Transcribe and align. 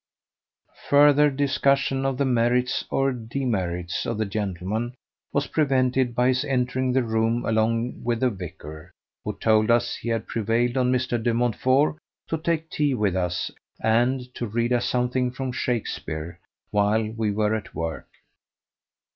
Further 0.89 1.29
discussion 1.29 2.07
of 2.07 2.17
the 2.17 2.25
merits 2.25 2.85
or 2.89 3.11
demerits 3.11 4.07
of 4.07 4.17
the 4.17 4.25
gentleman 4.25 4.95
was 5.31 5.45
prevented 5.45 6.15
by 6.15 6.29
his 6.29 6.43
entering 6.43 6.91
the 6.91 7.03
room 7.03 7.45
along 7.45 8.03
with 8.03 8.21
the 8.21 8.31
vicar, 8.31 8.89
who 9.23 9.37
told 9.37 9.69
us 9.69 9.97
he 9.97 10.09
had 10.09 10.25
prevailed 10.25 10.75
on 10.75 10.91
Mr. 10.91 11.21
De 11.21 11.35
Montfort 11.35 11.97
to 12.29 12.37
take 12.39 12.71
tea 12.71 12.95
with 12.95 13.15
us 13.15 13.51
and 13.79 14.21
to 14.33 14.47
read 14.47 14.73
us 14.73 14.85
something 14.85 15.29
from 15.29 15.51
Shakespeare 15.51 16.39
while 16.71 17.03
we 17.11 17.29
were 17.29 17.53
at 17.53 17.75
work. 17.75 18.07